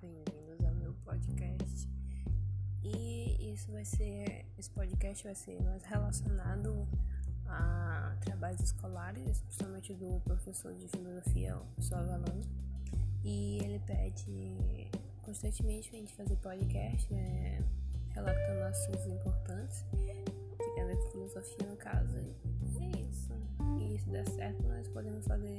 Bem-vindos 0.00 0.60
ao 0.66 0.74
meu 0.74 0.92
podcast. 1.04 1.88
E 2.82 3.52
isso 3.52 3.70
vai 3.70 3.84
ser, 3.84 4.44
esse 4.58 4.68
podcast 4.70 5.22
vai 5.22 5.34
ser 5.36 5.62
mais 5.62 5.84
relacionado 5.84 6.88
a 7.46 8.16
trabalhos 8.20 8.60
escolares, 8.60 9.24
especialmente 9.24 9.94
do 9.94 10.20
professor 10.24 10.74
de 10.74 10.88
filosofia, 10.88 11.56
o 11.56 11.64
professor 11.74 11.98
Avalone. 11.98 12.44
E 13.22 13.58
ele 13.62 13.78
pede 13.86 14.90
constantemente 15.22 15.90
a 15.94 15.98
gente 16.00 16.12
fazer 16.14 16.36
podcast, 16.38 17.12
né, 17.14 17.62
relatando 18.10 18.64
assuntos 18.64 19.06
importantes, 19.06 19.84
que 19.92 20.74
tem 20.74 20.82
a 20.82 20.86
ver 20.86 20.96
com 20.96 21.10
filosofia 21.12 21.68
no 21.68 21.76
caso. 21.76 22.18
E 22.18 22.82
é 22.82 23.00
isso. 23.00 23.32
E 23.80 23.98
se 24.00 24.10
der 24.10 24.28
certo, 24.30 24.60
nós 24.66 24.88
podemos 24.88 25.24
fazer 25.24 25.53